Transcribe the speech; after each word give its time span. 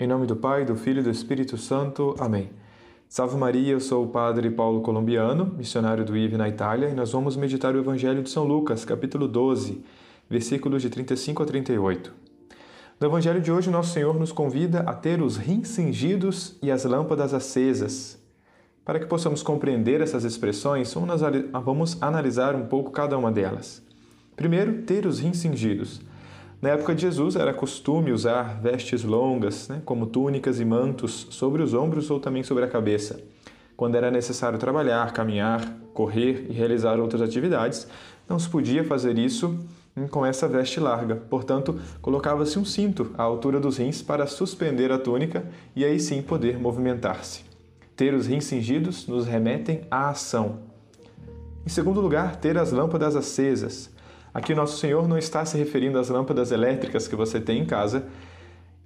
Em 0.00 0.06
nome 0.06 0.26
do 0.26 0.34
Pai, 0.34 0.64
do 0.64 0.76
Filho 0.76 1.00
e 1.00 1.02
do 1.02 1.10
Espírito 1.10 1.58
Santo. 1.58 2.14
Amém. 2.18 2.48
Salve 3.06 3.36
Maria, 3.36 3.72
eu 3.72 3.80
sou 3.80 4.02
o 4.02 4.08
Padre 4.08 4.48
Paulo 4.48 4.80
Colombiano, 4.80 5.52
missionário 5.58 6.06
do 6.06 6.16
IVE 6.16 6.38
na 6.38 6.48
Itália, 6.48 6.88
e 6.88 6.94
nós 6.94 7.12
vamos 7.12 7.36
meditar 7.36 7.74
o 7.74 7.78
Evangelho 7.78 8.22
de 8.22 8.30
São 8.30 8.44
Lucas, 8.44 8.82
capítulo 8.82 9.28
12, 9.28 9.84
versículos 10.26 10.80
de 10.80 10.88
35 10.88 11.42
a 11.42 11.44
38. 11.44 12.14
No 12.98 13.08
Evangelho 13.08 13.42
de 13.42 13.52
hoje, 13.52 13.68
nosso 13.68 13.92
Senhor 13.92 14.18
nos 14.18 14.32
convida 14.32 14.80
a 14.86 14.94
ter 14.94 15.20
os 15.20 15.36
rins 15.36 15.68
cingidos 15.68 16.56
e 16.62 16.70
as 16.70 16.86
lâmpadas 16.86 17.34
acesas. 17.34 18.18
Para 18.82 19.00
que 19.00 19.04
possamos 19.04 19.42
compreender 19.42 20.00
essas 20.00 20.24
expressões, 20.24 20.94
vamos 21.62 22.02
analisar 22.02 22.54
um 22.54 22.64
pouco 22.64 22.90
cada 22.90 23.18
uma 23.18 23.30
delas. 23.30 23.82
Primeiro, 24.34 24.80
ter 24.80 25.04
os 25.04 25.18
rins 25.18 25.36
cingidos. 25.36 26.00
Na 26.60 26.70
época 26.70 26.94
de 26.94 27.02
Jesus 27.02 27.36
era 27.36 27.54
costume 27.54 28.12
usar 28.12 28.60
vestes 28.60 29.02
longas, 29.02 29.68
né, 29.68 29.80
como 29.84 30.06
túnicas 30.06 30.60
e 30.60 30.64
mantos, 30.64 31.26
sobre 31.30 31.62
os 31.62 31.72
ombros 31.72 32.10
ou 32.10 32.20
também 32.20 32.42
sobre 32.42 32.64
a 32.64 32.68
cabeça. 32.68 33.18
Quando 33.74 33.94
era 33.94 34.10
necessário 34.10 34.58
trabalhar, 34.58 35.10
caminhar, 35.14 35.66
correr 35.94 36.46
e 36.50 36.52
realizar 36.52 37.00
outras 37.00 37.22
atividades, 37.22 37.88
não 38.28 38.38
se 38.38 38.46
podia 38.46 38.84
fazer 38.84 39.16
isso 39.16 39.58
com 40.10 40.24
essa 40.24 40.46
veste 40.46 40.78
larga. 40.78 41.16
Portanto, 41.16 41.80
colocava-se 42.02 42.58
um 42.58 42.64
cinto 42.64 43.10
à 43.16 43.22
altura 43.22 43.58
dos 43.58 43.78
rins 43.78 44.02
para 44.02 44.26
suspender 44.26 44.92
a 44.92 44.98
túnica 44.98 45.44
e 45.74 45.82
aí 45.82 45.98
sim 45.98 46.20
poder 46.20 46.58
movimentar-se. 46.58 47.42
Ter 47.96 48.12
os 48.12 48.26
rins 48.26 48.44
cingidos 48.44 49.06
nos 49.06 49.26
remetem 49.26 49.80
à 49.90 50.10
ação. 50.10 50.60
Em 51.64 51.68
segundo 51.70 52.02
lugar, 52.02 52.36
ter 52.36 52.58
as 52.58 52.70
lâmpadas 52.72 53.16
acesas. 53.16 53.90
Aqui 54.32 54.54
nosso 54.54 54.78
Senhor 54.78 55.08
não 55.08 55.18
está 55.18 55.44
se 55.44 55.58
referindo 55.58 55.98
às 55.98 56.08
lâmpadas 56.08 56.52
elétricas 56.52 57.08
que 57.08 57.16
você 57.16 57.40
tem 57.40 57.60
em 57.60 57.66
casa, 57.66 58.06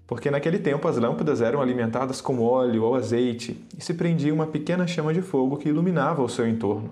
porque 0.07 0.31
naquele 0.31 0.59
tempo 0.59 0.87
as 0.89 0.97
lâmpadas 0.97 1.41
eram 1.41 1.61
alimentadas 1.61 2.21
com 2.21 2.43
óleo 2.43 2.85
ou 2.85 2.95
azeite 2.95 3.63
e 3.77 3.83
se 3.83 3.95
prendia 3.95 4.33
uma 4.33 4.47
pequena 4.47 4.87
chama 4.87 5.13
de 5.13 5.23
fogo 5.23 5.57
que 5.57 5.69
iluminava 5.69 6.23
o 6.23 6.29
seu 6.29 6.49
entorno. 6.49 6.91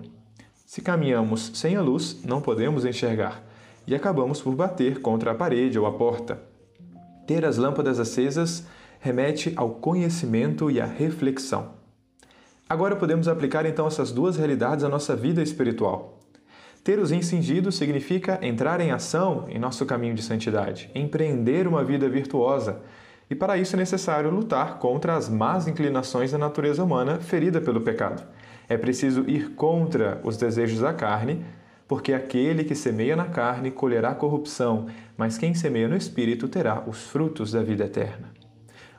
Se 0.65 0.81
caminhamos 0.81 1.51
sem 1.53 1.75
a 1.75 1.81
luz, 1.81 2.21
não 2.23 2.41
podemos 2.41 2.85
enxergar 2.85 3.43
e 3.85 3.93
acabamos 3.93 4.41
por 4.41 4.55
bater 4.55 5.01
contra 5.01 5.31
a 5.31 5.35
parede 5.35 5.77
ou 5.77 5.85
a 5.85 5.91
porta. 5.91 6.41
Ter 7.27 7.45
as 7.45 7.57
lâmpadas 7.57 7.99
acesas 7.99 8.65
remete 8.99 9.53
ao 9.55 9.69
conhecimento 9.69 10.71
e 10.71 10.79
à 10.79 10.85
reflexão. 10.85 11.71
Agora 12.67 12.95
podemos 12.95 13.27
aplicar 13.27 13.65
então 13.65 13.85
essas 13.85 14.11
duas 14.11 14.37
realidades 14.37 14.83
à 14.83 14.89
nossa 14.89 15.15
vida 15.15 15.43
espiritual. 15.43 16.22
Ter 16.83 16.99
os 16.99 17.13
incingidos 17.13 17.77
significa 17.77 18.37
entrar 18.41 18.81
em 18.81 18.91
ação 18.91 19.45
em 19.47 19.57
nosso 19.57 19.85
caminho 19.85 20.13
de 20.13 20.21
santidade, 20.21 20.91
empreender 20.93 21.65
uma 21.65 21.81
vida 21.81 22.09
virtuosa. 22.09 22.81
E 23.29 23.35
para 23.35 23.57
isso 23.57 23.77
é 23.77 23.79
necessário 23.79 24.29
lutar 24.29 24.79
contra 24.79 25.15
as 25.15 25.29
más 25.29 25.65
inclinações 25.65 26.33
da 26.33 26.37
natureza 26.37 26.83
humana 26.83 27.21
ferida 27.21 27.61
pelo 27.61 27.79
pecado. 27.79 28.21
É 28.67 28.75
preciso 28.77 29.23
ir 29.29 29.51
contra 29.51 30.19
os 30.25 30.35
desejos 30.35 30.81
da 30.81 30.91
carne, 30.91 31.45
porque 31.87 32.11
aquele 32.11 32.65
que 32.65 32.75
semeia 32.75 33.15
na 33.15 33.25
carne 33.27 33.71
colherá 33.71 34.13
corrupção, 34.13 34.87
mas 35.15 35.37
quem 35.37 35.53
semeia 35.53 35.87
no 35.87 35.95
espírito 35.95 36.49
terá 36.49 36.83
os 36.85 37.03
frutos 37.03 37.53
da 37.53 37.63
vida 37.63 37.85
eterna. 37.85 38.33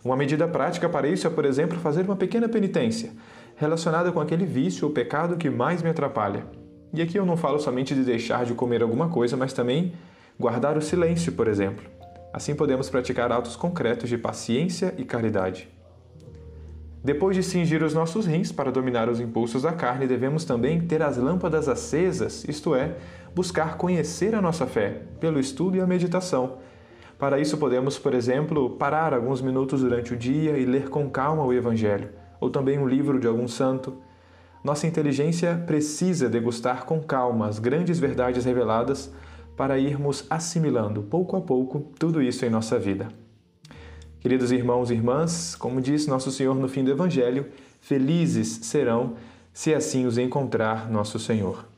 Uma 0.02 0.16
medida 0.16 0.48
prática 0.48 0.88
para 0.88 1.06
isso 1.06 1.26
é, 1.26 1.30
por 1.30 1.44
exemplo, 1.44 1.78
fazer 1.78 2.06
uma 2.06 2.16
pequena 2.16 2.48
penitência 2.48 3.12
relacionada 3.56 4.10
com 4.10 4.20
aquele 4.20 4.46
vício 4.46 4.88
ou 4.88 4.94
pecado 4.94 5.36
que 5.36 5.50
mais 5.50 5.82
me 5.82 5.90
atrapalha 5.90 6.63
e 6.94 7.02
aqui 7.02 7.18
eu 7.18 7.26
não 7.26 7.36
falo 7.36 7.58
somente 7.58 7.94
de 7.94 8.04
deixar 8.04 8.44
de 8.44 8.54
comer 8.54 8.82
alguma 8.82 9.08
coisa, 9.08 9.36
mas 9.36 9.52
também 9.52 9.92
guardar 10.38 10.76
o 10.76 10.80
silêncio, 10.80 11.32
por 11.32 11.48
exemplo. 11.48 11.84
Assim 12.32 12.54
podemos 12.54 12.88
praticar 12.88 13.30
atos 13.32 13.56
concretos 13.56 14.08
de 14.08 14.16
paciência 14.16 14.94
e 14.96 15.04
caridade. 15.04 15.68
Depois 17.02 17.36
de 17.36 17.42
cingir 17.42 17.82
os 17.82 17.92
nossos 17.92 18.26
rins 18.26 18.50
para 18.50 18.70
dominar 18.70 19.08
os 19.08 19.20
impulsos 19.20 19.62
da 19.62 19.72
carne, 19.72 20.06
devemos 20.06 20.44
também 20.44 20.80
ter 20.80 21.02
as 21.02 21.16
lâmpadas 21.16 21.68
acesas, 21.68 22.44
isto 22.48 22.74
é, 22.74 22.94
buscar 23.34 23.76
conhecer 23.76 24.34
a 24.34 24.40
nossa 24.40 24.64
fé 24.64 25.02
pelo 25.20 25.38
estudo 25.38 25.76
e 25.76 25.80
a 25.80 25.86
meditação. 25.86 26.58
Para 27.18 27.38
isso, 27.38 27.58
podemos, 27.58 27.98
por 27.98 28.14
exemplo, 28.14 28.70
parar 28.70 29.12
alguns 29.12 29.42
minutos 29.42 29.80
durante 29.80 30.14
o 30.14 30.16
dia 30.16 30.56
e 30.56 30.64
ler 30.64 30.88
com 30.88 31.10
calma 31.10 31.44
o 31.44 31.52
Evangelho, 31.52 32.08
ou 32.40 32.50
também 32.50 32.78
um 32.78 32.86
livro 32.86 33.18
de 33.18 33.26
algum 33.26 33.48
santo 33.48 33.96
nossa 34.64 34.86
inteligência 34.86 35.62
precisa 35.66 36.26
degustar 36.26 36.86
com 36.86 36.98
calma 37.02 37.46
as 37.46 37.58
grandes 37.58 37.98
verdades 37.98 38.46
reveladas 38.46 39.12
para 39.54 39.78
irmos 39.78 40.26
assimilando 40.30 41.02
pouco 41.02 41.36
a 41.36 41.40
pouco 41.42 41.92
tudo 41.98 42.22
isso 42.22 42.46
em 42.46 42.50
nossa 42.50 42.78
vida. 42.78 43.08
Queridos 44.20 44.50
irmãos 44.50 44.90
e 44.90 44.94
irmãs, 44.94 45.54
como 45.54 45.82
diz 45.82 46.06
nosso 46.06 46.30
Senhor 46.30 46.54
no 46.54 46.66
fim 46.66 46.82
do 46.82 46.90
Evangelho, 46.90 47.46
felizes 47.78 48.48
serão 48.62 49.16
se 49.52 49.74
assim 49.74 50.06
os 50.06 50.16
encontrar 50.16 50.90
nosso 50.90 51.18
Senhor. 51.18 51.73